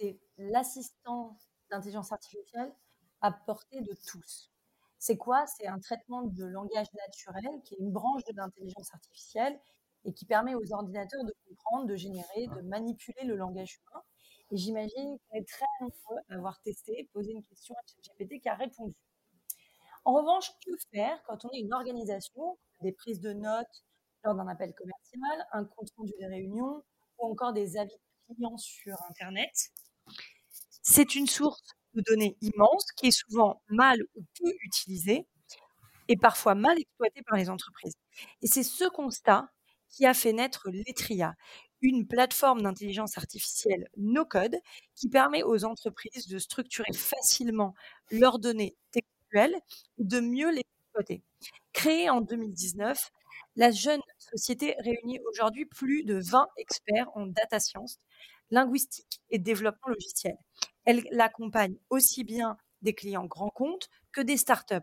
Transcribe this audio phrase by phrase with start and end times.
[0.00, 1.36] c'est l'assistant
[1.70, 2.74] d'intelligence artificielle
[3.20, 4.50] à portée de tous.
[4.98, 5.46] C'est quoi?
[5.46, 9.58] C'est un traitement de langage naturel qui est une branche de l'intelligence artificielle
[10.04, 14.02] et qui permet aux ordinateurs de comprendre, de générer, de manipuler le langage humain.
[14.52, 18.48] Et j'imagine qu'on est très nombreux à avoir testé, posé une question à ChatGPT qui
[18.48, 18.94] a répondu.
[20.04, 23.84] En revanche, que faire quand on est une organisation, des prises de notes
[24.24, 26.82] lors d'un appel commercial, un compte rendu des réunions
[27.18, 29.52] ou encore des avis clients sur Internet?
[30.82, 31.62] C'est une source
[31.94, 35.26] de données immense qui est souvent mal ou peu utilisée
[36.08, 37.94] et parfois mal exploitée par les entreprises.
[38.42, 39.48] Et c'est ce constat
[39.88, 41.34] qui a fait naître Letria,
[41.82, 44.56] une plateforme d'intelligence artificielle no-code
[44.94, 47.74] qui permet aux entreprises de structurer facilement
[48.10, 49.56] leurs données textuelles
[49.98, 51.22] et de mieux les exploiter.
[51.72, 53.10] Créée en 2019,
[53.56, 57.98] la jeune société réunit aujourd'hui plus de 20 experts en data science,
[58.50, 60.36] linguistique et développement logiciel.
[60.84, 64.76] Elle l'accompagne aussi bien des clients grands comptes que des startups.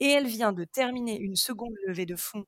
[0.00, 2.46] Et elle vient de terminer une seconde levée de fonds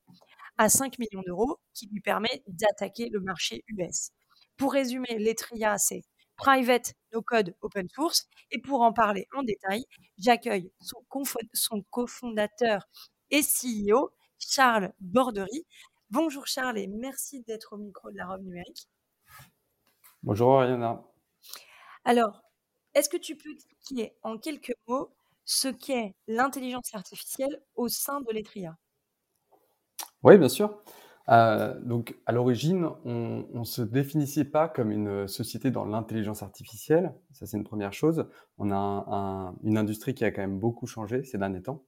[0.57, 4.11] à 5 millions d'euros qui lui permet d'attaquer le marché US.
[4.57, 6.03] Pour résumer, Letria, c'est
[6.37, 8.27] private, no code, open source.
[8.51, 9.83] Et pour en parler en détail,
[10.17, 10.97] j'accueille son,
[11.53, 12.87] son cofondateur
[13.31, 15.65] et CEO, Charles Bordery.
[16.09, 18.87] Bonjour Charles et merci d'être au micro de la robe numérique.
[20.25, 21.03] Bonjour Ariana.
[22.03, 22.41] Alors,
[22.95, 25.11] est-ce que tu peux expliquer en quelques mots
[25.43, 28.75] ce qu'est l'intelligence artificielle au sein de l'ETRIA?
[30.23, 30.81] Oui, bien sûr.
[31.29, 37.13] Euh, donc, à l'origine, on ne se définissait pas comme une société dans l'intelligence artificielle.
[37.31, 38.27] Ça, c'est une première chose.
[38.57, 41.83] On a une industrie qui a quand même beaucoup changé ces derniers temps.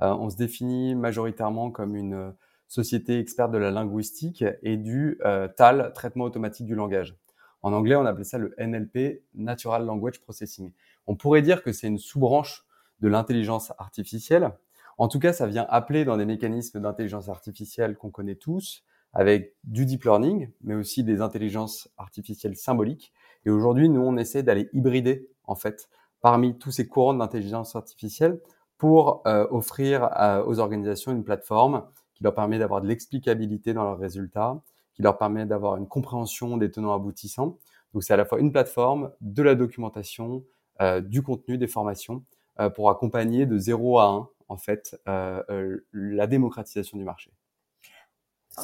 [0.00, 2.34] Euh, on se définit majoritairement comme une
[2.68, 7.18] société experte de la linguistique et du euh, TAL, traitement automatique du langage.
[7.62, 10.72] En anglais, on appelait ça le NLP, Natural Language Processing.
[11.06, 12.66] On pourrait dire que c'est une sous-branche
[13.00, 14.52] de l'intelligence artificielle.
[14.98, 19.54] En tout cas, ça vient appeler dans des mécanismes d'intelligence artificielle qu'on connaît tous, avec
[19.64, 23.12] du deep learning, mais aussi des intelligences artificielles symboliques.
[23.44, 25.88] Et aujourd'hui, nous, on essaie d'aller hybrider, en fait,
[26.20, 28.40] parmi tous ces courants d'intelligence artificielle
[28.78, 30.10] pour euh, offrir
[30.46, 31.84] aux organisations une plateforme
[32.14, 34.60] qui leur permet d'avoir de l'explicabilité dans leurs résultats,
[34.94, 37.58] qui leur permet d'avoir une compréhension des tenants aboutissants.
[37.92, 40.44] Donc c'est à la fois une plateforme, de la documentation,
[40.80, 42.24] euh, du contenu, des formations,
[42.60, 47.30] euh, pour accompagner de 0 à 1, en fait, euh, la démocratisation du marché.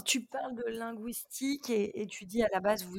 [0.05, 2.99] Tu parles de linguistique et, tu dis à la base, vous,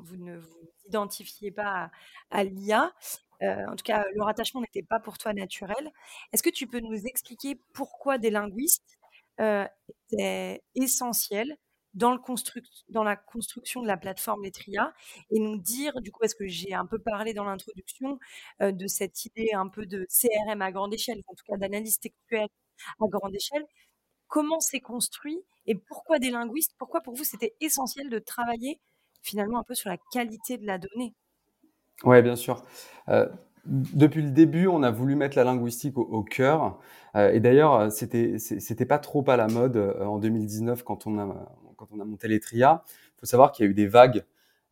[0.00, 1.90] vous, ne vous identifiez pas
[2.30, 2.92] à, l'IA.
[3.40, 5.90] en tout cas, le rattachement n'était pas pour toi naturel.
[6.32, 8.98] Est-ce que tu peux nous expliquer pourquoi des linguistes
[9.38, 11.56] étaient essentiels
[11.94, 12.18] dans, le
[12.90, 14.92] dans la construction de la plateforme Letria
[15.30, 18.18] et nous dire, du coup, parce que j'ai un peu parlé dans l'introduction
[18.62, 21.98] euh, de cette idée un peu de CRM à grande échelle, en tout cas d'analyse
[21.98, 22.48] textuelle
[23.00, 23.64] à grande échelle,
[24.28, 28.80] comment c'est construit et pourquoi des linguistes, pourquoi pour vous c'était essentiel de travailler
[29.22, 31.14] finalement un peu sur la qualité de la donnée?
[32.04, 32.62] Oui, bien sûr.
[33.08, 33.28] Euh,
[33.64, 36.78] depuis le début, on a voulu mettre la linguistique au, cœur.
[37.16, 41.48] Euh, et d'ailleurs, c'était c'était pas trop à la mode en 2019 quand on a
[41.92, 44.24] on a monté les TRIA, il faut savoir qu'il y a eu des vagues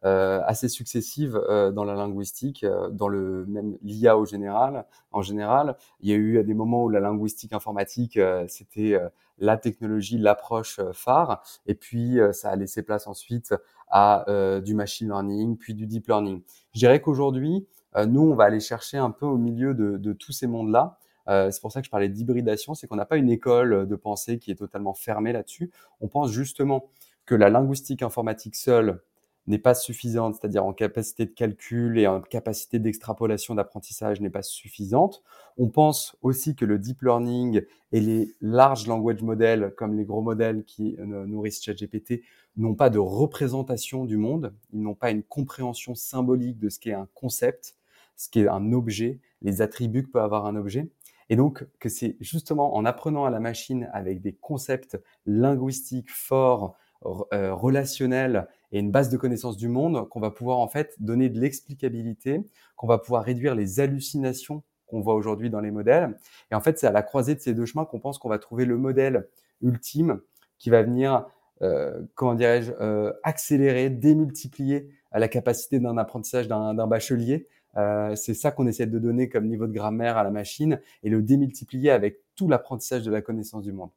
[0.04, 4.84] euh, assez successives euh, dans la linguistique, euh, dans le même l'IA au général.
[5.10, 9.00] En général, il y a eu des moments où la linguistique informatique c'était
[9.38, 13.54] la technologie, l'approche phare, et puis ça a laissé place ensuite
[13.88, 14.26] à
[14.62, 16.42] du machine learning, puis du deep learning.
[16.74, 17.66] Je dirais qu'aujourd'hui,
[18.06, 20.98] nous, on va aller chercher un peu au milieu de tous ces mondes-là.
[21.26, 24.38] c'est pour ça que je parlais d'hybridation, c'est qu'on n'a pas une école de pensée
[24.38, 25.70] qui est totalement fermée là-dessus.
[26.00, 26.90] On pense justement
[27.26, 29.02] que la linguistique informatique seule
[29.46, 34.42] n'est pas suffisante, c'est-à-dire en capacité de calcul et en capacité d'extrapolation d'apprentissage n'est pas
[34.42, 35.22] suffisante.
[35.56, 37.62] On pense aussi que le deep learning
[37.92, 42.22] et les large language models, comme les gros modèles qui euh, nourrissent ChatGPT,
[42.56, 46.94] n'ont pas de représentation du monde, ils n'ont pas une compréhension symbolique de ce qu'est
[46.94, 47.76] un concept,
[48.16, 50.88] ce qu'est un objet, les attributs que peut avoir un objet.
[51.28, 56.76] Et donc, que c'est justement en apprenant à la machine avec des concepts linguistiques forts,
[57.02, 61.38] relationnelle et une base de connaissances du monde qu'on va pouvoir en fait donner de
[61.38, 62.40] l'explicabilité,
[62.76, 66.16] qu'on va pouvoir réduire les hallucinations qu'on voit aujourd'hui dans les modèles.
[66.50, 68.38] Et en fait, c'est à la croisée de ces deux chemins qu'on pense qu'on va
[68.38, 69.28] trouver le modèle
[69.62, 70.20] ultime
[70.58, 71.26] qui va venir,
[71.62, 77.46] euh, comment dirais-je, euh, accélérer, démultiplier à la capacité d'un apprentissage d'un bachelier.
[77.76, 81.10] Euh, c'est ça qu'on essaie de donner comme niveau de grammaire à la machine et
[81.10, 83.90] le démultiplier avec tout l'apprentissage de la connaissance du monde.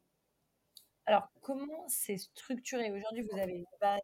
[1.50, 2.92] Comment c'est structuré?
[2.92, 3.98] Aujourd'hui, vous avez une base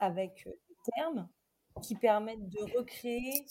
[0.00, 1.26] avec des termes
[1.82, 3.46] qui permettent de recréer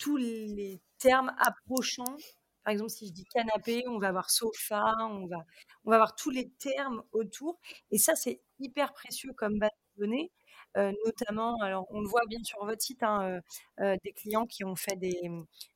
[0.00, 2.16] tous les termes approchants.
[2.64, 5.46] Par exemple, si je dis canapé, on va avoir sofa, on va,
[5.84, 7.60] on va avoir tous les termes autour.
[7.92, 10.32] Et ça, c'est hyper précieux comme base de données.
[10.76, 13.40] Euh, notamment, alors on le voit bien sur votre site, hein, euh,
[13.84, 15.14] euh, des clients qui ont fait des,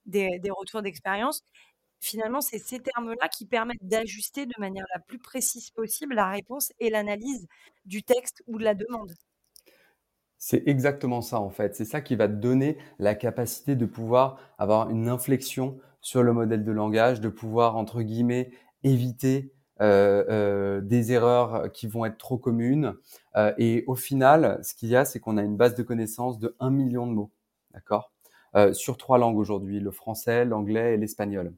[0.07, 1.45] des retours d'expérience.
[2.01, 6.73] Finalement, c'est ces termes-là qui permettent d'ajuster de manière la plus précise possible la réponse
[6.81, 7.47] et l'analyse
[7.85, 9.13] du texte ou de la demande.
[10.39, 11.77] C'est exactement ça en fait.
[11.77, 16.33] C'est ça qui va te donner la capacité de pouvoir avoir une inflexion sur le
[16.33, 18.51] modèle de langage, de pouvoir entre guillemets
[18.83, 19.53] éviter
[19.83, 22.95] euh, euh, des erreurs qui vont être trop communes.
[23.37, 26.39] Euh, et au final, ce qu'il y a, c'est qu'on a une base de connaissances
[26.39, 27.31] de 1 million de mots,
[27.73, 28.13] d'accord,
[28.73, 31.53] sur trois langues aujourd'hui, le français, l'anglais et l'espagnol.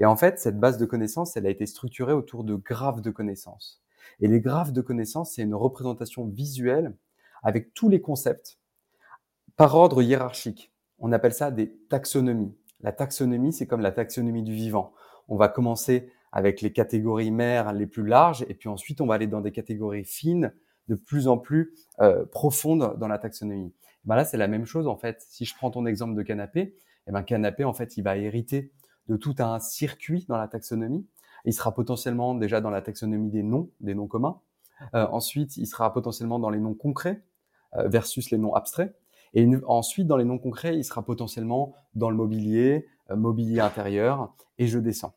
[0.00, 3.10] Et en fait, cette base de connaissances, elle a été structurée autour de graphes de
[3.10, 3.82] connaissances.
[4.20, 6.94] Et les graphes de connaissances, c'est une représentation visuelle
[7.42, 8.58] avec tous les concepts
[9.56, 10.72] par ordre hiérarchique.
[10.98, 12.54] On appelle ça des taxonomies.
[12.80, 14.92] La taxonomie, c'est comme la taxonomie du vivant.
[15.28, 19.14] On va commencer avec les catégories mères les plus larges, et puis ensuite on va
[19.14, 20.52] aller dans des catégories fines,
[20.88, 23.74] de plus en plus euh, profondes dans la taxonomie.
[24.04, 25.20] Ben là, c'est la même chose en fait.
[25.28, 28.72] Si je prends ton exemple de canapé, eh ben canapé en fait, il va hériter
[29.08, 31.06] de tout un circuit dans la taxonomie.
[31.44, 34.40] Il sera potentiellement déjà dans la taxonomie des noms, des noms communs.
[34.94, 37.22] Euh, ensuite, il sera potentiellement dans les noms concrets
[37.76, 38.94] euh, versus les noms abstraits.
[39.34, 44.34] Et ensuite, dans les noms concrets, il sera potentiellement dans le mobilier, euh, mobilier intérieur,
[44.58, 45.14] et je descends.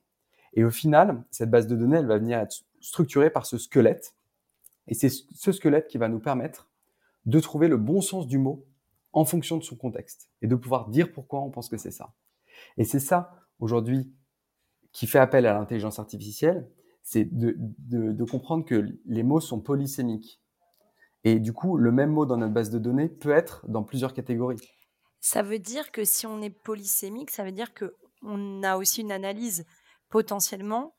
[0.53, 4.15] Et au final, cette base de données, elle va venir être structurée par ce squelette.
[4.87, 6.67] Et c'est ce squelette qui va nous permettre
[7.25, 8.65] de trouver le bon sens du mot
[9.13, 12.13] en fonction de son contexte et de pouvoir dire pourquoi on pense que c'est ça.
[12.77, 14.13] Et c'est ça, aujourd'hui,
[14.91, 16.69] qui fait appel à l'intelligence artificielle,
[17.03, 20.41] c'est de, comprendre que les mots sont polysémiques.
[21.23, 24.13] Et du coup, le même mot dans notre base de données peut être dans plusieurs
[24.13, 24.59] catégories.
[25.19, 29.11] Ça veut dire que si on est polysémique, ça veut dire qu'on a aussi une
[29.11, 29.65] analyse
[30.09, 30.95] potentiellement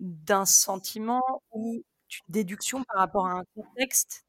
[0.00, 4.24] d'un sentiment ou d'une déduction par rapport à un contexte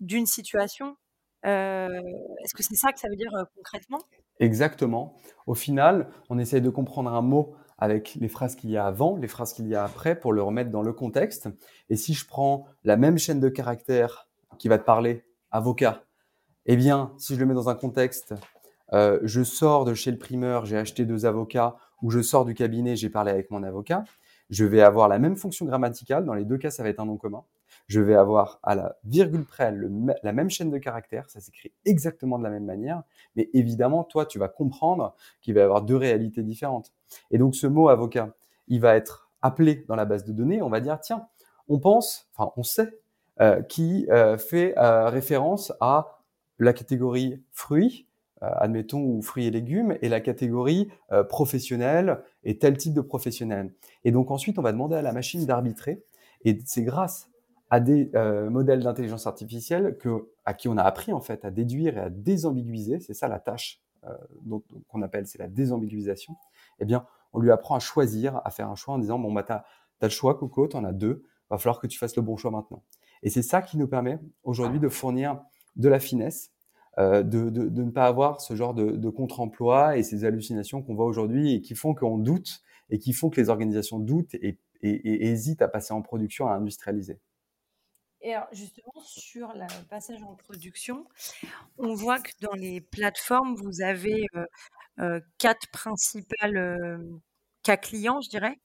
[0.00, 0.96] d'une situation.
[1.44, 2.00] Euh,
[2.44, 4.00] est-ce que c'est ça que ça veut dire euh, concrètement?
[4.40, 5.16] Exactement.
[5.46, 9.16] Au final, on essaye de comprendre un mot avec les phrases qu'il y a avant,
[9.16, 11.48] les phrases qu'il y a après, pour le remettre dans le contexte.
[11.90, 16.04] Et si je prends la même chaîne de caractères qui va te parler avocat,
[16.66, 18.34] eh bien, si je le mets dans un contexte,
[18.92, 22.54] euh, je sors de chez le primeur, j'ai acheté deux avocats, ou je sors du
[22.54, 24.04] cabinet, j'ai parlé avec mon avocat,
[24.52, 26.26] je vais avoir la même fonction grammaticale.
[26.26, 27.42] Dans les deux cas, ça va être un nom commun.
[27.88, 29.74] Je vais avoir à la virgule près
[30.22, 31.30] la même chaîne de caractères.
[31.30, 33.02] Ça s'écrit exactement de la même manière.
[33.34, 36.92] Mais évidemment, toi, tu vas comprendre qu'il va y avoir deux réalités différentes.
[37.30, 38.34] Et donc, ce mot avocat,
[38.68, 40.60] il va être appelé dans la base de données.
[40.60, 41.26] On va dire, tiens,
[41.68, 43.00] on pense, enfin, on sait,
[43.40, 46.20] euh, qui euh, fait euh, référence à
[46.58, 48.06] la catégorie fruits,
[48.42, 53.72] admettons, ou fruits et légumes, et la catégorie euh, professionnelle et tel type de professionnel.
[54.04, 56.02] Et donc ensuite, on va demander à la machine d'arbitrer,
[56.44, 57.30] et c'est grâce
[57.70, 61.50] à des euh, modèles d'intelligence artificielle que, à qui on a appris en fait à
[61.50, 63.80] déduire et à désambiguiser, c'est ça la tâche
[64.40, 66.34] dont qu'on appelle, c'est la désambiguisation,
[66.80, 69.42] eh bien, on lui apprend à choisir, à faire un choix en disant, bon, bah,
[69.42, 69.64] tu as,
[70.00, 72.50] le choix, Coco, tu en as deux, va falloir que tu fasses le bon choix
[72.50, 72.82] maintenant.
[73.22, 75.40] Et c'est ça qui nous permet aujourd'hui de fournir
[75.76, 76.51] de la finesse
[76.98, 81.54] euh, de, ne pas avoir ce genre de, contre-emploi et ces hallucinations qu'on voit aujourd'hui
[81.54, 85.68] et qui font qu'on doute et qui font que les organisations doutent et, hésitent à
[85.68, 87.18] passer en production, à industrialiser.
[88.20, 91.06] Et alors justement, sur le passage en production,
[91.78, 94.44] on voit que dans les plateformes, vous avez euh,
[95.00, 97.00] euh, quatre principales
[97.62, 98.58] cas clients, je dirais,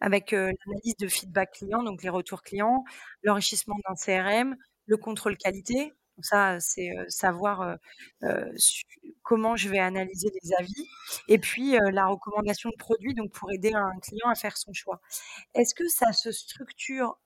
[0.00, 2.84] avec l'analyse de feedback client, donc les retours clients,
[3.22, 7.78] l'enrichissement d'un CRM, le contrôle qualité, ça, c'est savoir
[9.22, 10.88] comment je vais analyser les avis.
[11.28, 15.00] Et puis, la recommandation de produit, donc pour aider un client à faire son choix.
[15.54, 17.18] Est-ce que ça se structure,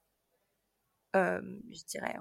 [1.14, 2.16] je dirais,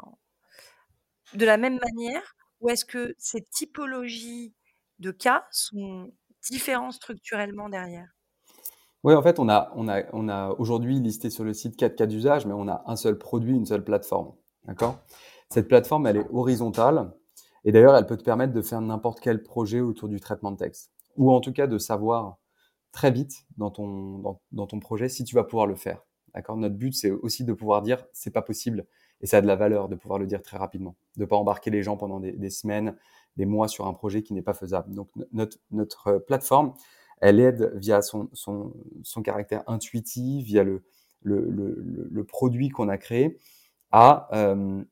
[1.33, 4.53] de la même manière ou est-ce que ces typologies
[5.00, 6.12] de cas sont
[6.50, 8.07] différentes structurellement derrière?
[9.03, 11.95] Oui, en fait, on a, on a, on a aujourd'hui listé sur le site quatre
[11.95, 14.33] cas d'usage, mais on a un seul produit, une seule plateforme.
[14.63, 15.00] D'accord?
[15.49, 17.13] Cette plateforme, elle est horizontale.
[17.63, 20.57] Et d'ailleurs, elle peut te permettre de faire n'importe quel projet autour du traitement de
[20.57, 20.91] texte.
[21.15, 22.37] Ou en tout cas de savoir
[22.91, 26.01] très vite dans ton, dans, ton projet si tu vas pouvoir le faire.
[26.33, 26.57] D'accord?
[26.57, 28.85] Notre but, c'est aussi de pouvoir dire c'est pas possible.
[29.21, 30.95] Et ça a de la valeur de pouvoir le dire très rapidement.
[31.15, 32.95] De pas embarquer les gens pendant des, semaines,
[33.35, 34.93] des mois sur un projet qui n'est pas faisable.
[34.93, 36.73] Donc, notre, notre plateforme,
[37.19, 40.83] elle aide via son, son, son caractère intuitif, via le,
[41.23, 43.39] le, le, le produit qu'on a créé,
[43.91, 44.83] à euh,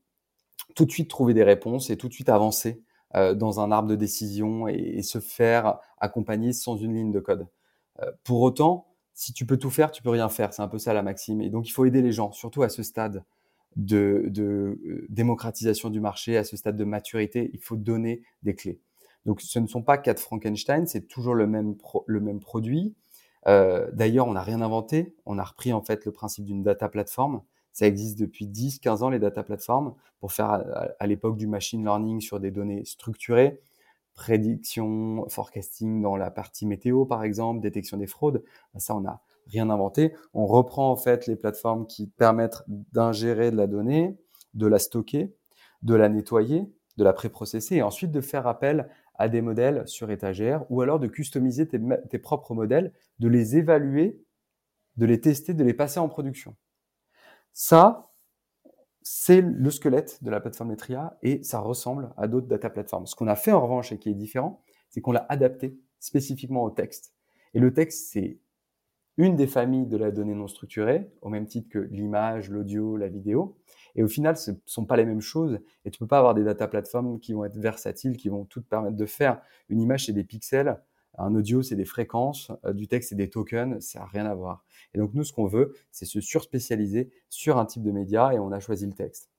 [0.75, 2.83] tout de suite trouver des réponses et tout de suite avancer
[3.15, 7.47] euh, dans un arbre de décision et, se faire accompagner sans une ligne de code.
[8.01, 10.53] Euh, pour autant, si tu peux tout faire, tu peux rien faire.
[10.53, 11.41] C'est un peu ça la maxime.
[11.41, 13.23] Et donc, il faut aider les gens, surtout à ce stade
[13.77, 17.49] de, de euh, démocratisation du marché, à ce stade de maturité.
[17.53, 18.79] Il faut donner des clés.
[19.25, 22.95] Donc, ce ne sont pas quatre Frankenstein, c'est toujours le même, le même produit.
[23.47, 25.15] Euh, D'ailleurs, on n'a rien inventé.
[25.25, 27.41] On a repris en fait le principe d'une data platform
[27.75, 30.63] ça existe depuis 10, 15 ans, les data platforms, pour faire
[30.97, 33.59] à, l'époque du machine learning sur des données structurées,
[34.13, 38.45] prédiction, forecasting dans la partie météo, par exemple, détection des fraudes.
[38.73, 40.15] Ben, ça, on n'a rien inventé.
[40.33, 42.63] On reprend en fait les plateformes qui permettent
[42.93, 44.17] d'ingérer de la donnée,
[44.53, 45.35] de la stocker,
[45.81, 50.11] de la nettoyer, de la préprocesser et ensuite de faire appel à des modèles sur
[50.11, 54.23] étagère ou alors de customiser tes, tes propres modèles, de les évaluer,
[54.95, 56.55] de les tester, de les passer en production.
[57.57, 58.11] Ça,
[59.01, 63.07] c'est le squelette de la plateforme Netria et ça ressemble à d'autres data platforms.
[63.07, 66.65] Ce qu'on a fait en revanche et qui est différent, c'est qu'on l'a adapté spécifiquement
[66.65, 67.13] au texte.
[67.53, 68.39] Et le texte, c'est
[69.15, 73.07] une des familles de la donnée non structurée, au même titre que l'image, l'audio, la
[73.07, 73.57] vidéo.
[73.95, 75.57] Et au final, ce ne sont pas les mêmes choses.
[75.85, 78.59] Et tu peux pas avoir des data platforms qui vont être versatiles, qui vont tout
[78.59, 79.41] te permettre de faire.
[79.69, 80.77] Une image, c'est des pixels.
[81.17, 84.35] Un audio, c'est des fréquences, euh, du texte, c'est des tokens, ça n'a rien à
[84.35, 84.63] voir.
[84.93, 88.39] Et donc, nous, ce qu'on veut, c'est se surspécialiser sur un type de média et
[88.39, 89.29] on a choisi le texte.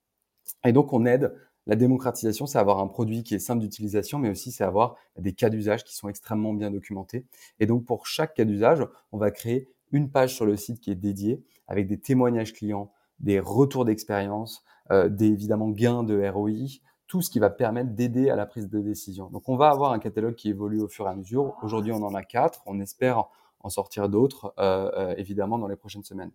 [0.65, 1.33] Et donc, on aide
[1.67, 5.33] la démocratisation, c'est avoir un produit qui est simple d'utilisation, mais aussi c'est avoir des
[5.33, 7.25] cas d'usage qui sont extrêmement bien documentés.
[7.59, 8.79] Et donc, pour chaque cas d'usage,
[9.11, 12.91] on va créer une page sur le site qui est dédiée avec des témoignages clients,
[13.19, 18.29] des retours d'expérience, euh, des évidemment gains de ROI, tout ce qui va permettre d'aider
[18.29, 19.29] à la prise de décision.
[19.29, 21.55] Donc on va avoir un catalogue qui évolue au fur et à mesure.
[21.63, 23.29] Aujourd'hui on en a quatre, on espère
[23.61, 26.31] en sortir d'autres euh, euh, évidemment dans les prochaines semaines.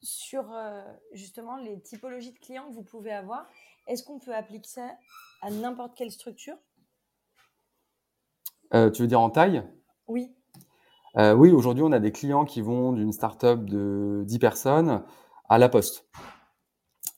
[0.00, 3.46] Sur euh, justement les typologies de clients que vous pouvez avoir,
[3.86, 4.90] est-ce qu'on peut appliquer ça
[5.42, 6.56] à n'importe quelle structure?
[8.70, 9.62] Tu veux dire en taille?
[10.08, 10.30] Oui.
[11.16, 15.02] oui, aujourd'hui on a des clients qui vont d'une start-up de 10 personnes
[15.48, 16.06] à la poste.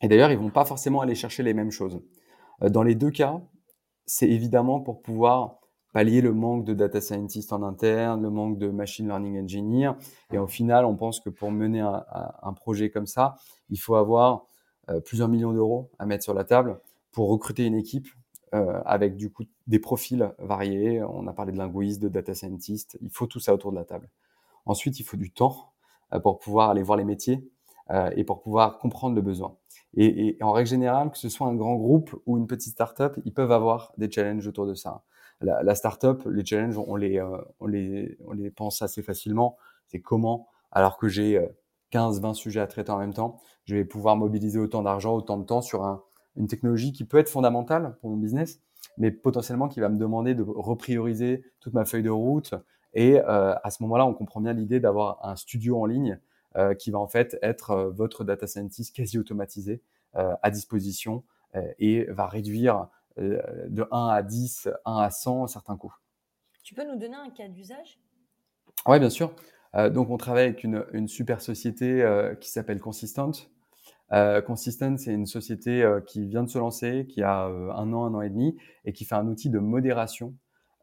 [0.03, 2.01] Et d'ailleurs, ils vont pas forcément aller chercher les mêmes choses.
[2.63, 3.41] Euh, dans les deux cas,
[4.07, 5.59] c'est évidemment pour pouvoir
[5.93, 9.93] pallier le manque de data scientist en interne, le manque de machine learning engineer.
[10.33, 13.35] Et au final, on pense que pour mener un, projet comme ça,
[13.71, 14.47] il faut avoir
[14.89, 16.81] euh, plusieurs millions d'euros à mettre sur la table
[17.11, 18.07] pour recruter une équipe
[18.55, 21.03] euh, avec du coup des profils variés.
[21.03, 22.97] On a parlé de linguistes, de data scientist.
[23.01, 24.09] Il faut tout ça autour de la table.
[24.67, 25.73] Ensuite, il faut du temps
[26.23, 27.51] pour pouvoir aller voir les métiers
[28.15, 29.57] et pour pouvoir comprendre le besoin.
[29.95, 33.19] Et, et, en règle générale, que ce soit un grand groupe ou une petite start-up,
[33.25, 35.03] ils peuvent avoir des challenges autour de ça.
[35.41, 39.57] La, la start-up, les challenges, on les, euh, on, les, on les pense assez facilement.
[39.89, 41.45] C'est comment, alors que j'ai
[41.91, 45.15] 15, euh, 20 sujets à traiter en même temps, je vais pouvoir mobiliser autant d'argent,
[45.15, 46.03] autant de temps sur un,
[46.37, 48.61] une technologie qui peut être fondamentale pour mon business,
[48.99, 52.55] mais potentiellement qui va me demander de reprioriser toute ma feuille de route.
[52.95, 56.17] Et euh, à ce moment-là, on comprend bien l'idée d'avoir un studio en ligne euh,
[56.79, 59.83] qui va en fait être euh, votre data scientist quasi automatisé
[60.17, 61.25] euh, à disposition
[61.81, 65.93] et va réduire de 1 à 10, 1 à 100 certains coûts.
[66.63, 67.99] Tu peux nous donner un cas d'usage?
[68.87, 69.35] Oui, bien sûr.
[69.75, 72.09] donc, on travaille avec une, une super société
[72.41, 73.51] qui s'appelle Consistent.
[74.47, 78.21] Consistent, c'est une société qui vient de se lancer, qui a un an, un an
[78.21, 80.37] et demi, et qui fait un outil de modération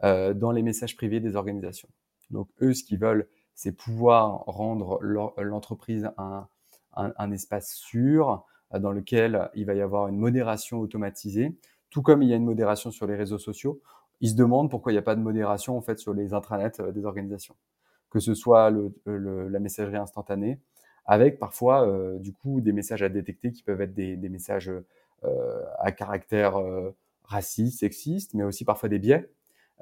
[0.03, 1.87] dans les messages privés des organisations.
[2.29, 9.49] Donc, eux, ce qu'ils veulent, c'est pouvoir rendre l'entreprise un, espace sûr euh, dans lequel
[9.55, 11.57] il va y avoir une modération automatisée,
[11.89, 13.81] tout comme il y a une modération sur les réseaux sociaux.
[14.21, 16.79] Ils se demandent pourquoi il n'y a pas de modération en fait sur les intranets
[16.79, 17.55] euh, des organisations,
[18.11, 18.71] que ce soit
[19.07, 20.59] la messagerie instantanée,
[21.05, 24.71] avec parfois euh, du coup des messages à détecter qui peuvent être des, messages
[25.79, 26.61] à caractère
[27.23, 29.31] raciste, sexiste, mais aussi parfois des biais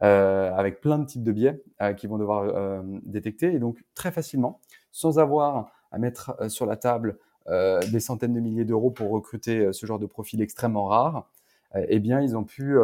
[0.02, 3.54] avec plein de types de biais euh, qui vont devoir euh, détecter.
[3.54, 4.60] Et donc, très facilement,
[4.92, 9.86] sans avoir à mettre sur la table des centaines de milliers d'euros pour recruter ce
[9.86, 11.30] genre de profil extrêmement rare,
[11.76, 12.76] eh bien, ils ont pu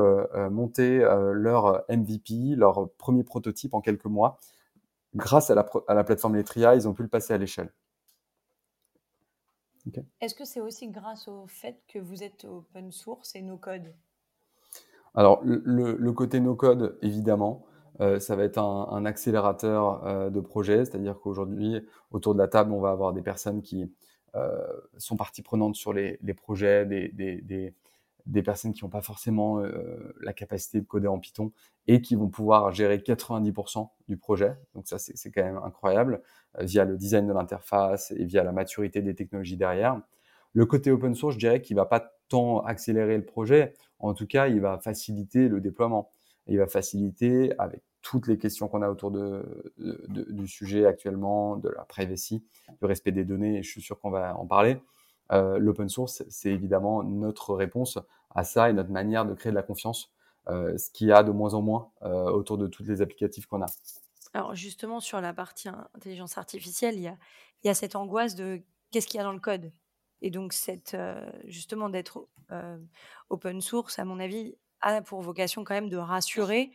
[0.51, 0.99] monter
[1.33, 4.37] leur MVP, leur premier prototype en quelques mois.
[5.15, 7.71] Grâce à la, à la plateforme Letria, ils ont pu le passer à l'échelle.
[10.19, 13.93] Est-ce que c'est aussi grâce au fait que vous êtes open source et no code?
[15.13, 17.65] Alors, le, côté no code, évidemment,
[17.99, 22.71] euh, ça va être un, accélérateur euh, de projet, c'est-à-dire qu'aujourd'hui, autour de la table,
[22.71, 23.91] on va avoir des personnes qui
[24.35, 24.65] euh,
[24.97, 27.73] sont partie prenante sur les, projets, des, des,
[28.25, 31.51] des, personnes qui n'ont pas forcément euh, la capacité de coder en Python
[31.87, 34.55] et qui vont pouvoir gérer 90% du projet.
[34.73, 36.21] Donc ça, c'est quand même incroyable
[36.59, 39.99] euh, via le design de l'interface et via la maturité des technologies derrière.
[40.53, 43.73] Le côté open source, je dirais qu'il va pas tant accélérer le projet.
[44.01, 46.11] En tout cas, il va faciliter le déploiement.
[46.47, 51.69] Il va faciliter avec toutes les questions qu'on a autour de, du sujet actuellement, de
[51.69, 52.43] la privacy,
[52.79, 54.81] du respect des données, et je suis sûr qu'on va en parler.
[55.31, 57.99] Euh, L'open source, c'est évidemment notre réponse
[58.31, 60.11] à ça et notre manière de créer de la confiance,
[60.49, 63.45] euh, ce qu'il y a de moins en moins euh, autour de toutes les applicatifs
[63.45, 63.67] qu'on a.
[64.33, 67.17] Alors justement, sur la partie intelligence artificielle, il y a,
[67.63, 69.71] il y a cette angoisse de qu'est-ce qu'il y a dans le code?
[70.21, 70.53] Et donc,
[70.93, 72.27] euh, justement, d'être
[73.29, 76.71] open source, à mon avis, a pour vocation quand même de rassurer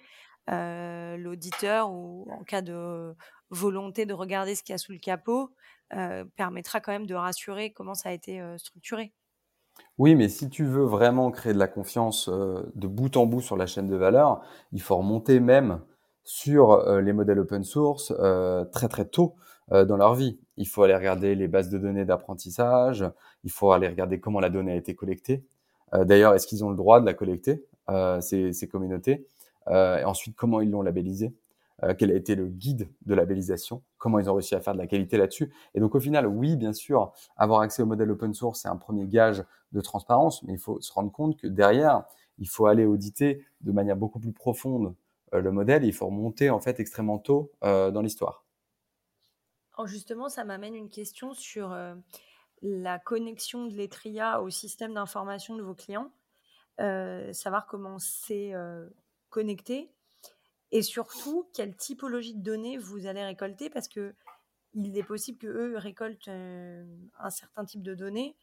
[0.48, 3.14] euh, l'auditeur ou en cas de
[3.50, 5.50] volonté de regarder ce qu'il y a sous le capot,
[5.92, 9.12] euh, permettra quand même de rassurer comment ça a été euh, structuré.
[9.98, 13.56] Oui, mais si tu veux vraiment créer de la confiance de bout en bout sur
[13.56, 15.82] la chaîne de valeur, il faut remonter même
[16.26, 18.12] sur les modèles open source
[18.72, 19.36] très très tôt
[19.70, 20.38] dans leur vie.
[20.56, 23.04] Il faut aller regarder les bases de données d'apprentissage,
[23.44, 25.44] il faut aller regarder comment la donnée a été collectée.
[25.92, 27.64] D'ailleurs, est-ce qu'ils ont le droit de la collecter,
[28.20, 29.26] ces, ces communautés
[29.68, 31.34] euh, et ensuite, comment ils l'ont labellisé
[31.82, 34.78] euh, quel a été le guide de labellisation, comment ils ont réussi à faire de
[34.78, 35.52] la qualité là-dessus.
[35.74, 38.76] Et donc au final, oui, bien sûr, avoir accès au modèle open source, c'est un
[38.76, 42.04] premier gage de transparence, mais il faut se rendre compte que derrière,
[42.38, 44.90] il faut aller auditer de manière beaucoup plus profonde euh,
[45.40, 48.44] le modèle, il faut remonter en fait extrêmement tôt dans l'histoire.
[49.74, 51.76] Alors justement, ça m'amène une question sur
[52.62, 56.10] la connexion de l'Etria au système d'information de vos clients,
[56.78, 58.52] savoir comment c'est
[59.28, 59.90] connecter
[60.72, 64.14] et surtout quelle typologie de données vous allez récolter parce que
[64.74, 66.84] il est possible que eux récoltent euh,
[67.18, 68.36] un certain type de données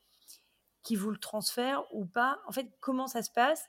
[0.81, 2.39] qui vous le transfèrent ou pas.
[2.47, 3.67] En fait, comment ça se passe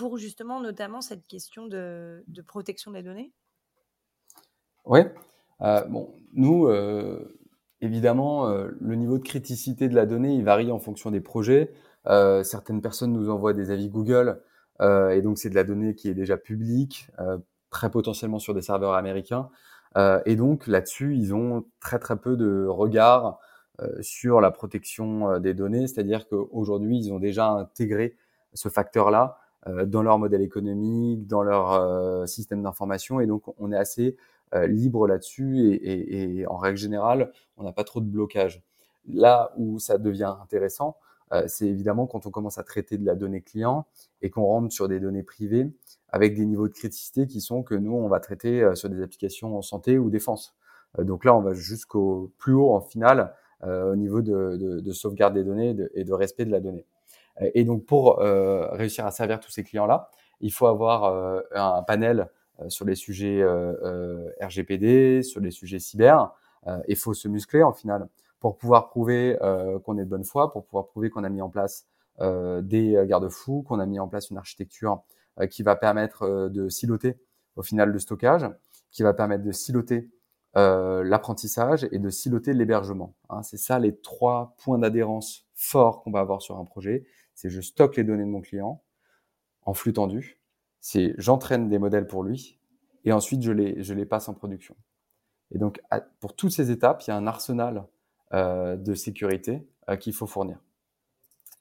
[0.00, 3.32] pour justement notamment cette question de, protection des données?
[4.84, 5.00] Oui.
[5.60, 5.84] Euh,
[6.32, 7.38] nous, euh,
[7.82, 11.72] évidemment, le niveau de criticité de la donnée, il varie en fonction des projets.
[12.06, 14.40] certaines personnes nous envoient des avis Google
[14.80, 17.38] euh, et donc, c'est de la donnée qui est déjà publique, euh,
[17.70, 19.50] très potentiellement sur des serveurs américains.
[19.96, 23.38] Euh, et donc, là-dessus, ils ont très, très peu de regard
[24.02, 25.86] sur la protection des données.
[25.86, 28.14] C'est-à-dire qu'aujourd'hui, ils ont déjà intégré
[28.52, 33.20] ce facteur-là dans leur modèle économique, dans leur système d'information.
[33.20, 34.16] Et donc, on est assez
[34.54, 38.62] libre là-dessus et, et, et, en règle générale, on n'a pas trop de blocage.
[39.06, 40.96] Là où ça devient intéressant,
[41.32, 43.86] euh, c'est évidemment quand on commence à traiter de la donnée client
[44.20, 45.70] et qu'on rentre sur des données privées
[46.08, 49.00] avec des niveaux de criticité qui sont que nous, on va traiter euh, sur des
[49.00, 50.56] applications en santé ou défense.
[50.98, 54.92] Euh, donc là, on va jusqu'au plus haut en finale au niveau de, de, de,
[54.92, 56.86] sauvegarde des données et de, respect de la donnée.
[57.54, 61.04] Et donc pour réussir à servir tous ces clients-là, il faut avoir
[61.54, 62.28] un panel
[62.68, 63.42] sur les sujets
[64.40, 66.32] RGPD, sur les sujets cyber.
[66.88, 68.08] Il faut se muscler en finale
[68.40, 71.42] pour pouvoir prouver euh, qu'on est de bonne foi, pour pouvoir prouver qu'on a mis
[71.42, 71.86] en place
[72.20, 75.02] euh, des garde-fous, qu'on a mis en place une architecture
[75.38, 77.20] euh, qui va permettre de siloter
[77.56, 78.46] au final le stockage,
[78.90, 80.10] qui va permettre de siloter
[80.54, 83.14] l'apprentissage et de siloter l'hébergement.
[83.28, 83.44] Hein.
[83.44, 87.04] c'est ça les trois points d'adhérence forts qu'on va avoir sur un projet.
[87.40, 88.82] C'est je stocke les données de mon client
[89.62, 90.38] en flux tendu,
[90.78, 92.58] c'est j'entraîne des modèles pour lui
[93.06, 94.76] et ensuite je les, je les passe en production.
[95.50, 95.80] Et donc,
[96.20, 97.86] pour toutes ces étapes, il y a un arsenal
[98.34, 100.58] euh, de sécurité euh, qu'il faut fournir.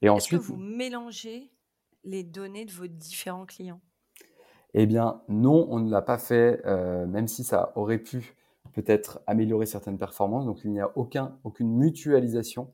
[0.01, 1.49] Et ensuite, que vous mélangez
[2.03, 3.79] les données de vos différents clients?
[4.73, 8.35] Eh bien, non, on ne l'a pas fait, euh, même si ça aurait pu
[8.73, 10.45] peut-être améliorer certaines performances.
[10.45, 12.73] Donc, il n'y a aucun, aucune mutualisation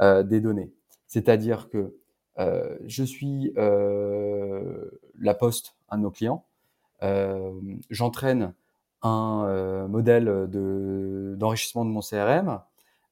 [0.00, 0.74] des données.
[1.06, 1.96] C'est-à-dire que
[2.38, 6.44] je suis la poste, un de nos clients,
[7.90, 8.54] j'entraîne
[9.02, 10.48] un modèle
[11.36, 12.60] d'enrichissement de mon CRM,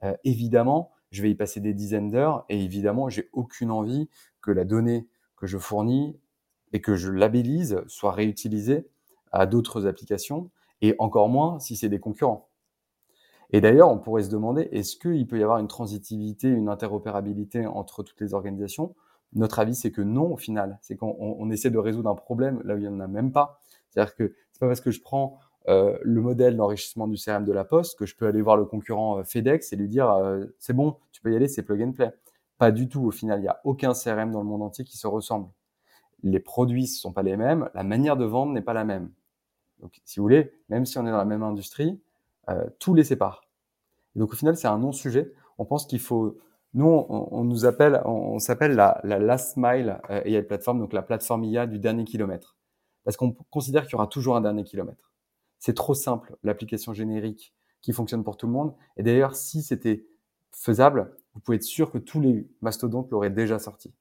[0.04, 4.08] euh, évidemment, je vais y passer des dizaines d'heures et évidemment, j'ai aucune envie
[4.40, 5.06] que la donnée
[5.37, 6.18] que je fournis
[6.72, 8.88] et que je labellise soit réutilisée
[9.30, 12.48] à d'autres applications et encore moins si c'est des concurrents.
[13.50, 17.66] Et d'ailleurs, on pourrait se demander, est-ce qu'il peut y avoir une transitivité, une interopérabilité
[17.66, 18.94] entre toutes les organisations?
[19.35, 20.79] Notre avis, c'est que non, au final.
[20.83, 23.61] C'est qu'on essaie de résoudre un problème là où il n'y en a même pas.
[23.88, 27.53] C'est-à-dire que c'est pas parce que je prends euh, le modèle d'enrichissement du CRM de
[27.53, 30.47] la Poste, que je peux aller voir le concurrent euh, FedEx et lui dire euh,
[30.59, 32.12] c'est bon, tu peux y aller, c'est plug and play.
[32.59, 33.05] Pas du tout.
[33.05, 35.49] Au final, il n'y a aucun CRM dans le monde entier qui se ressemble.
[36.23, 39.11] Les produits ne sont pas les mêmes, la manière de vendre n'est pas la même.
[39.81, 42.01] Donc, si vous voulez, même si on est dans la même industrie,
[42.49, 43.45] euh, tout les sépare.
[44.14, 45.33] Et donc, au final, c'est un non-sujet.
[45.59, 46.38] On pense qu'il faut.
[46.74, 51.02] Nous, on, nous appelle, on, s'appelle la, la, last mile euh, AI platform, donc la
[51.02, 52.56] plateforme IA du dernier kilomètre,
[53.04, 55.12] parce qu'on considère qu'il y aura toujours un dernier kilomètre.
[55.58, 58.74] C'est trop simple, l'application générique qui fonctionne pour tout le monde.
[58.96, 60.06] Et d'ailleurs, si c'était
[60.50, 63.92] faisable, vous pouvez être sûr que tous les mastodontes l'auraient déjà sorti.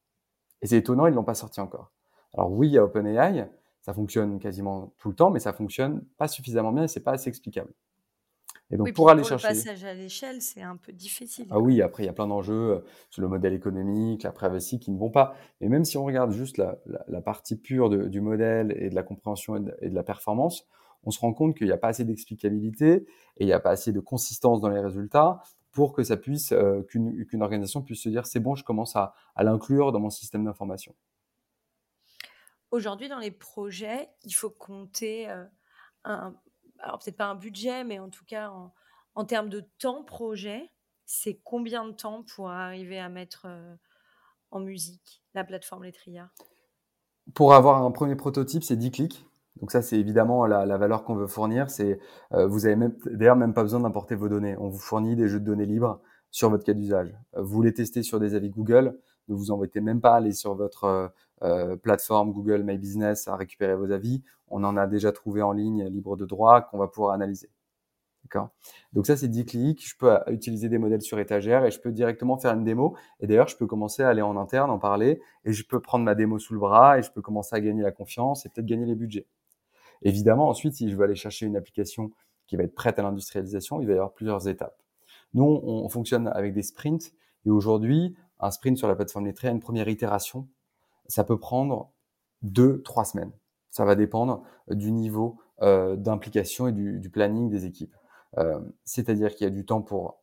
[0.62, 1.91] Et c'est étonnant, ils l'ont pas sorti encore.
[2.34, 3.49] Alors oui, il y a OpenAI,
[3.81, 7.12] ça fonctionne quasiment tout le temps, mais ça fonctionne pas suffisamment bien et c'est pas
[7.12, 7.73] assez explicable.
[8.71, 11.47] Et donc pour aller chercher le passage à l'échelle, c'est un peu difficile.
[11.49, 12.79] Ah oui, après il y a plein d'enjeux euh,
[13.10, 15.36] sur le modèle économique, la privacy qui ne vont pas.
[15.60, 18.89] Mais même si on regarde juste la, la, la partie pure de, du modèle et
[18.89, 20.67] de la compréhension et de, et de la performance,
[21.03, 22.93] on se rend compte qu'il n'y a pas assez d'explicabilité
[23.38, 26.51] et il n'y a pas assez de consistance dans les résultats pour que ça puisse
[26.51, 30.10] euh, qu'une organisation puisse se dire c'est bon, je commence à, à l'inclure dans mon
[30.10, 30.93] système d'information.
[32.71, 35.43] Aujourd'hui, dans les projets, il faut compter euh,
[36.05, 36.34] un,
[36.82, 38.52] alors peut-être pas un budget, mais en tout cas
[39.15, 40.72] en, termes de temps projet,
[41.06, 43.76] c'est combien de temps pour arriver à mettre euh,
[44.52, 46.30] en musique la plateforme Letria
[47.34, 49.26] Pour avoir un premier prototype, c'est 10 clics.
[49.60, 51.70] Donc ça, c'est évidemment la, la valeur qu'on veut fournir.
[51.70, 52.00] C'est
[52.34, 54.56] euh, vous avez même d'ailleurs même pas besoin d'importer vos données.
[54.58, 57.13] On vous fournit des jeux de données libres sur votre cas d'usage.
[57.36, 58.98] Euh, vous les testez sur des avis Google.
[59.28, 63.27] Ne vous embêtez même pas à aller sur votre euh, euh, plateforme Google My Business
[63.27, 64.23] à récupérer vos avis.
[64.47, 67.49] On en a déjà trouvé en ligne libre de droit qu'on va pouvoir analyser.
[68.23, 68.49] D'accord?
[68.93, 69.88] Donc ça, c'est 10 clics.
[69.88, 72.95] Je peux utiliser des modèles sur étagère et je peux directement faire une démo.
[73.19, 76.06] Et d'ailleurs, je peux commencer à aller en interne, en parler, et je peux prendre
[76.06, 78.67] ma démo sous le bras et je peux commencer à gagner la confiance et peut-être
[78.67, 79.27] gagner les budgets.
[80.04, 82.12] Évidemment, ensuite, si je veux aller chercher une application
[82.47, 84.82] qui va être prête à l'industrialisation, il va y avoir plusieurs étapes.
[85.34, 87.13] Nous, on, fonctionne avec des sprints.
[87.45, 90.47] Et aujourd'hui, un sprint sur la plateforme Lettré une première itération,
[91.12, 91.91] ça peut prendre
[92.41, 93.32] deux, trois semaines.
[93.69, 97.93] Ça va dépendre du niveau euh, d'implication et du, planning des équipes.
[98.38, 100.21] Euh, C'est-à-dire qu'il y a du temps pour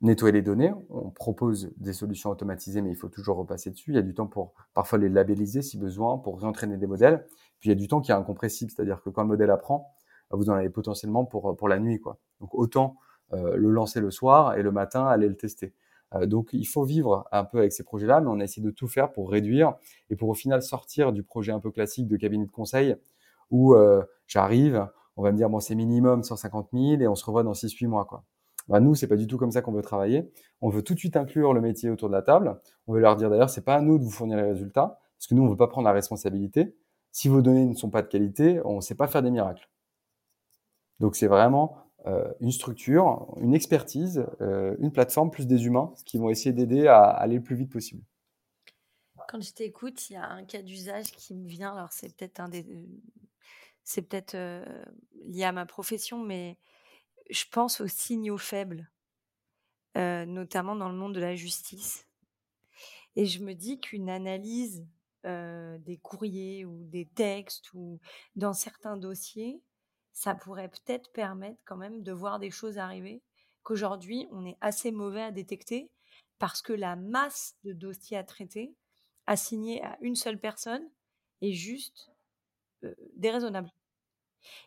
[0.00, 0.72] nettoyer les données.
[0.88, 3.92] On propose des solutions automatisées, mais il faut toujours repasser dessus.
[3.92, 7.26] Il y a du temps pour parfois les labelliser si besoin, pour réentraîner des modèles.
[7.60, 9.94] Puis il y a du temps qui est incompressible, c'est-à-dire que quand le modèle apprend,
[10.32, 12.00] vous en avez potentiellement pour, pour la nuit.
[12.00, 12.18] Quoi.
[12.40, 12.96] Donc autant
[13.32, 15.72] euh, le lancer le soir et le matin aller le tester.
[16.14, 18.70] Euh, donc il faut vivre un peu avec ces projets-là, mais on a essayé de
[18.70, 19.74] tout faire pour réduire
[20.10, 22.96] et pour au final sortir du projet un peu classique de cabinet de conseil
[23.50, 27.24] où euh, j'arrive, on va me dire bon c'est minimum 150 000 et on se
[27.24, 28.04] revoit dans 6-8 mois.
[28.04, 28.24] quoi.
[28.68, 30.30] Bah, nous, c'est pas du tout comme ça qu'on veut travailler.
[30.60, 32.56] On veut tout de suite inclure le métier autour de la table.
[32.86, 35.26] On veut leur dire d'ailleurs, c'est pas à nous de vous fournir les résultats, parce
[35.26, 36.76] que nous, on veut pas prendre la responsabilité.
[37.10, 39.68] Si vos données ne sont pas de qualité, on ne sait pas faire des miracles.
[41.00, 41.78] Donc c'est vraiment
[42.40, 47.02] une structure, une expertise, euh, une plateforme plus des humains qui vont essayer d'aider à,
[47.04, 48.02] aller le plus vite possible.
[49.28, 51.72] Quand je t'écoute, il y a un cas d'usage qui me vient.
[51.72, 52.66] Alors c'est peut-être un des,
[53.84, 54.64] c'est peut-être euh,
[55.26, 56.58] lié à ma profession, mais
[57.28, 58.90] je pense aux signaux faibles,
[59.96, 62.06] euh, notamment dans le monde de la justice.
[63.16, 64.86] Et je me dis qu'une analyse
[65.26, 68.00] euh, des courriers ou des textes ou
[68.36, 69.60] dans certains dossiers,
[70.12, 73.22] ça pourrait peut-être permettre quand même de voir des choses arriver
[73.62, 75.90] qu'aujourd'hui on est assez mauvais à détecter
[76.38, 78.74] parce que la masse de dossiers à traiter
[79.26, 80.82] assignés à une seule personne
[81.40, 82.10] est juste
[83.14, 83.70] déraisonnable.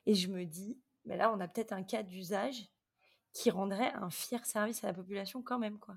[0.05, 2.69] Et je me dis, mais là, on a peut-être un cas d'usage
[3.33, 5.95] qui rendrait un fier service à la population quand même, quoi.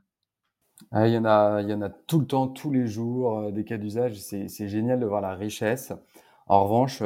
[0.90, 3.50] Ah, il, y en a, il y en a tout le temps, tous les jours,
[3.50, 4.18] des cas d'usage.
[4.20, 5.92] C'est, génial de voir la richesse.
[6.46, 7.02] En revanche,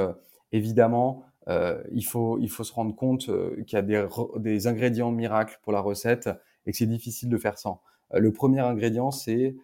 [0.51, 4.67] évidemment, euh, il, faut, il faut se rendre compte euh, qu'il y a des, des
[4.67, 6.29] ingrédients miracles pour la recette
[6.67, 7.81] et que c'est difficile de faire sans.
[8.15, 9.57] Euh, le premier ingrédient, c'est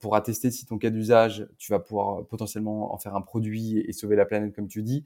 [0.00, 3.92] pour attester si ton cas d'usage, tu vas pouvoir potentiellement en faire un produit et
[3.92, 5.04] sauver la planète, comme tu dis,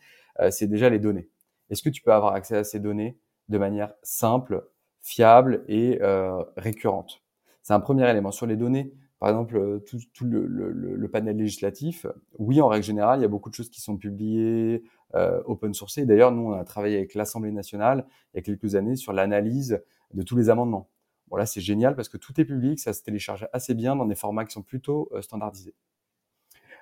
[0.51, 1.29] c'est déjà les données.
[1.71, 4.65] Est-ce que tu peux avoir accès à ces données de manière simple,
[5.01, 7.23] fiable et euh, récurrente?
[7.63, 8.31] C'est un premier élément.
[8.31, 12.07] Sur les données, par exemple, euh, tout, tout le, le, le, panel législatif,
[12.39, 15.04] oui, en règle générale, il y a beaucoup de choses qui sont publiées, euh,
[15.47, 16.07] open sourcées.
[16.07, 19.83] D'ailleurs, nous, on a travaillé avec l'Assemblée nationale il y a quelques années sur l'analyse
[20.13, 20.89] de tous les amendements.
[21.29, 24.07] Bon, là, c'est génial parce que tout est public, ça se télécharge assez bien dans
[24.07, 25.75] des formats qui sont plutôt euh, standardisés.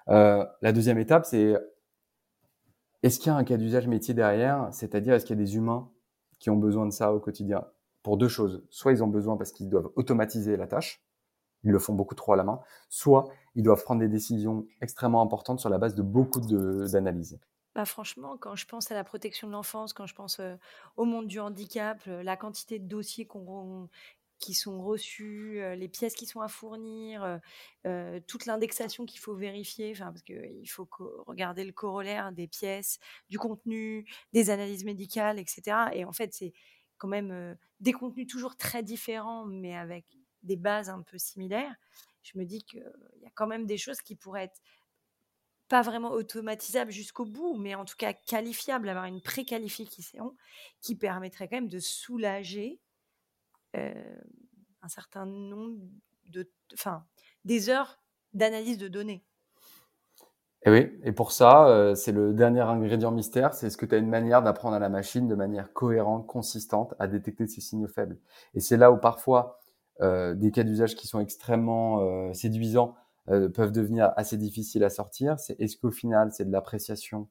[0.09, 1.55] Euh, la deuxième étape, c'est
[3.03, 4.68] est-ce qu'il y a un cas d'usage métier derrière?
[4.73, 5.90] C'est-à-dire, est-ce qu'il y a des humains
[6.38, 7.64] qui ont besoin de ça au quotidien?
[8.03, 8.64] Pour deux choses.
[8.71, 11.05] Soit ils ont besoin parce qu'ils doivent automatiser la tâche,
[11.62, 15.23] ils le font beaucoup trop à la main, soit ils doivent prendre des décisions extrêmement
[15.23, 17.38] importantes sur la base de beaucoup d'analyses.
[17.74, 20.40] Bah, franchement, quand je pense à la protection de l'enfance, quand je pense
[20.96, 23.26] au monde du handicap, la quantité de dossiers
[24.38, 27.40] qui sont reçus, les pièces qui sont à fournir,
[28.26, 30.88] toute l'indexation qu'il faut vérifier, parce qu'il faut
[31.26, 32.98] regarder le corollaire des pièces,
[33.30, 35.88] du contenu, des analyses médicales, etc.
[35.94, 36.52] Et en fait, c'est
[36.98, 40.04] quand même des contenus toujours très différents, mais avec
[40.42, 41.74] des bases un peu similaires.
[42.22, 42.85] Je me dis qu'il
[43.22, 44.61] y a quand même des choses qui pourraient être
[45.72, 50.37] pas vraiment automatisable jusqu'au bout, mais en tout cas qualifiable, avoir une préqualification
[50.82, 52.78] qui permettrait quand même de soulager
[53.78, 53.94] euh,
[54.82, 55.78] un certain nombre
[56.26, 57.06] de, enfin,
[57.46, 58.02] des heures
[58.35, 59.24] d'analyse de données.
[60.66, 63.94] Et oui, et pour ça, euh, c'est le dernier ingrédient mystère, c'est ce que tu
[63.94, 67.88] as une manière d'apprendre à la machine de manière cohérente, consistante, à détecter ces signaux
[67.88, 68.18] faibles?
[68.52, 69.58] Et c'est là où parfois
[70.02, 72.94] euh, des cas d'usage qui sont extrêmement séduisants
[73.28, 77.28] euh, peuvent devenir assez difficiles à sortir, c'est est-ce qu'au final c'est de l'appréciation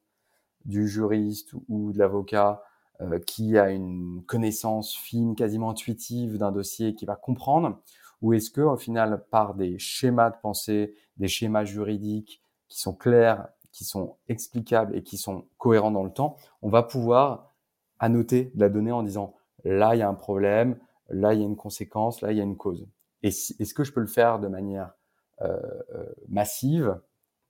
[0.65, 2.63] du juriste ou de l'avocat
[3.01, 7.81] euh, qui a une connaissance fine, quasiment intuitive d'un dossier qui va comprendre,
[8.21, 12.93] ou est-ce que au final par des schémas de pensée, des schémas juridiques qui sont
[12.93, 17.53] clairs, qui sont explicables et qui sont cohérents dans le temps, on va pouvoir
[17.99, 20.77] annoter de la donnée en disant là il y a un problème,
[21.09, 22.87] là il y a une conséquence, là il y a une cause?
[23.23, 24.93] Et est-ce que je peux le faire de manière
[26.27, 26.99] massive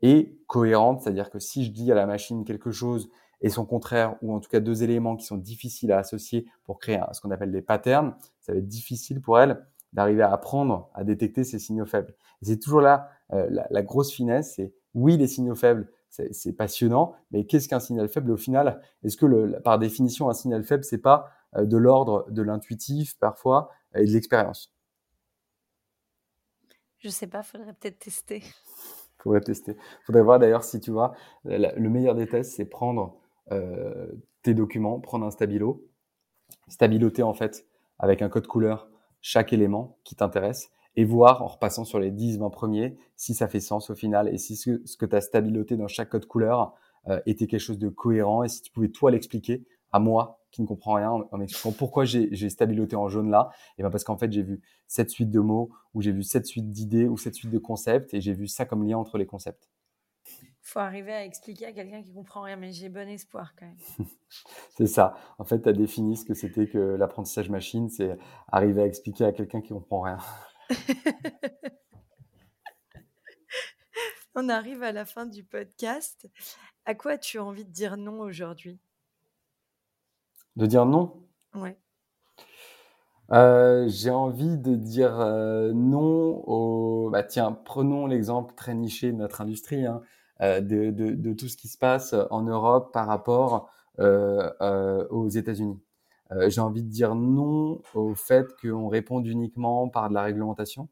[0.01, 3.09] et cohérente, c'est-à-dire que si je dis à la machine quelque chose
[3.41, 6.79] et son contraire, ou en tout cas deux éléments qui sont difficiles à associer pour
[6.79, 10.89] créer ce qu'on appelle des patterns, ça va être difficile pour elle d'arriver à apprendre
[10.93, 12.15] à détecter ces signaux faibles.
[12.41, 17.45] C'est toujours là euh, la, grosse finesse, c'est oui les signaux faibles, c'est passionnant, mais
[17.45, 18.31] qu'est-ce qu'un signal faible?
[18.31, 22.41] Au final Est-ce que le, par définition un signal faible c'est pas de l'ordre de
[22.41, 24.73] l'intuitif parfois et de l'expérience?
[27.01, 28.43] Je sais pas, faudrait peut-être tester.
[29.17, 29.75] faudrait tester.
[30.05, 33.17] Faudrait voir d'ailleurs si tu vois, le meilleur des tests, c'est prendre
[33.51, 34.07] euh,
[34.43, 35.85] tes documents, prendre un stabilo,
[36.67, 37.67] stabiloter en fait
[37.99, 38.89] avec un code couleur
[39.21, 43.47] chaque élément qui t'intéresse et voir en repassant sur les 10, 20 premiers si ça
[43.47, 46.73] fait sens au final et si ce, que tu as stabiloté dans chaque code couleur
[47.07, 50.61] euh, était quelque chose de cohérent et si tu pouvais toi l'expliquer à moi qui
[50.61, 53.49] ne comprend rien en, m'expliquant pourquoi j'ai stabiloté en jaune là.
[53.77, 56.45] Et ben parce qu'en fait, j'ai vu cette suite de mots ou j'ai vu cette
[56.45, 59.25] suite d'idées ou cette suite de concepts et j'ai vu ça comme lien entre les
[59.25, 59.69] concepts.
[60.61, 63.79] Faut arriver à expliquer à quelqu'un qui comprend rien, mais j'ai bon espoir quand même.
[64.77, 65.15] c'est ça.
[65.39, 69.25] En fait, tu as défini ce que c'était que l'apprentissage machine, c'est arriver à expliquer
[69.25, 70.19] à quelqu'un qui comprend rien.
[74.35, 76.29] On arrive à la fin du podcast.
[76.85, 78.79] À quoi as-tu envie de dire non aujourd'hui?
[80.55, 81.13] De dire non
[81.55, 81.77] Ouais.
[83.31, 87.09] Euh, j'ai envie de dire euh, non au.
[87.09, 90.01] Bah, tiens, prenons l'exemple très niché de notre industrie, hein,
[90.41, 95.79] euh, de, de, de, tout ce qui se passe en Europe par rapport aux États-Unis.
[96.47, 100.89] j'ai envie de dire non au fait qu'on réponde uniquement par de la réglementation.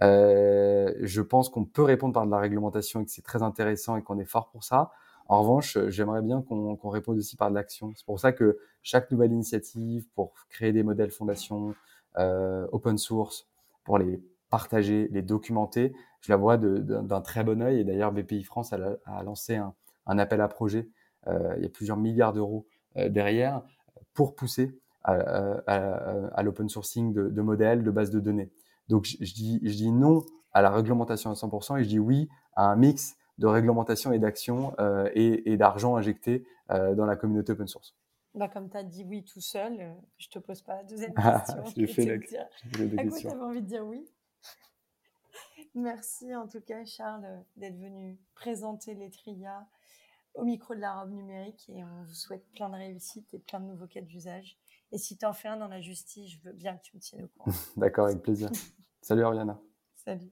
[0.00, 4.02] je pense qu'on peut répondre par de la réglementation et que c'est très intéressant et
[4.02, 4.92] qu'on est fort pour ça.
[5.28, 7.92] En revanche, j'aimerais bien qu'on réponde aussi par de l'action.
[7.96, 11.74] C'est pour ça que chaque nouvelle initiative pour créer des modèles fondations
[12.18, 13.48] euh, open source,
[13.84, 17.80] pour les partager, les documenter, je la vois d'un très bon œil.
[17.80, 20.88] Et d'ailleurs, BPI France a, lancé un, appel à projet.
[21.26, 23.62] Euh, il y a plusieurs milliards d'euros euh, derrière
[24.12, 28.52] pour pousser à, l'open sourcing de, modèles, de bases de données.
[28.88, 32.76] Donc, je dis non à la réglementation à 100% et je dis oui à un
[32.76, 37.96] mix de réglementation et d'action euh, et, d'argent injecté euh, dans la communauté open source.
[38.34, 41.12] Bah, comme tu as dit oui tout seul, euh, je te pose pas la deuxième
[41.16, 41.64] ah, question.
[41.76, 42.46] J'ai fait la, dire.
[42.98, 44.04] À quoi tu avais envie de dire oui
[45.74, 49.66] Merci en tout cas, Charles, d'être venu présenter les TRIA
[50.34, 53.60] au micro de la robe numérique et on vous souhaite plein de réussite et plein
[53.60, 54.58] de nouveaux cas d'usage.
[54.92, 57.00] Et si tu en fais un dans la justice, je veux bien que tu me
[57.00, 57.56] tiennes au courant.
[57.76, 58.50] D'accord, avec plaisir.
[59.00, 59.58] Salut Ariana.
[59.94, 60.30] Salut.